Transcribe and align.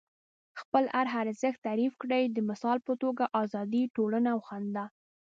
خپل 0.61 0.83
هر 0.93 1.07
ارزښت 1.31 1.59
تعریف 1.67 1.93
کړئ. 2.01 2.23
د 2.29 2.37
مثال 2.49 2.77
په 2.87 2.93
توګه 3.03 3.23
ازادي، 3.43 3.83
ټولنه 3.95 4.29
او 4.35 4.39
خندا. 4.47 4.85